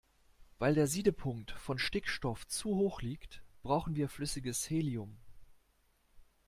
Weil 0.57 0.73
der 0.73 0.87
Siedepunkt 0.87 1.51
von 1.51 1.77
Stickstoff 1.77 2.47
zu 2.47 2.69
hoch 2.75 3.03
liegt, 3.03 3.43
brauchen 3.61 3.95
wir 3.95 4.09
flüssiges 4.09 4.67
Helium. 4.67 5.15